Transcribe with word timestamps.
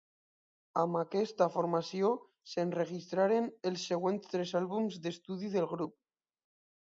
Amb 0.83 0.97
aquesta 0.99 1.47
formació, 1.55 2.09
s'enregistraren 2.53 3.49
els 3.71 3.83
següents 3.91 4.31
tres 4.33 4.53
àlbums 4.61 4.97
d'estudi 5.03 5.53
del 5.57 5.69
grup. 5.75 5.93